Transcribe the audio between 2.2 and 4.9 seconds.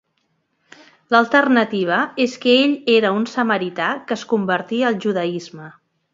és que ell era un samarità que es convertí